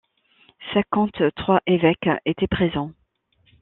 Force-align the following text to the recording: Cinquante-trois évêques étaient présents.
Cinquante-trois 0.73 1.61
évêques 1.67 2.09
étaient 2.25 2.47
présents. 2.47 2.91